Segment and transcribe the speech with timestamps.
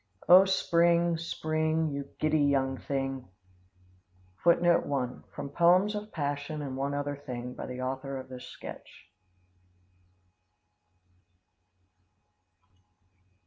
[0.27, 3.27] O spring, spring, You giddy young thing.
[4.43, 8.47] [Footnote 1: From poems of passion and one thing another, by the author of this
[8.47, 9.11] sketch.